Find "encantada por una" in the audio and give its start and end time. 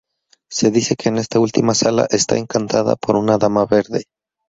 2.35-3.37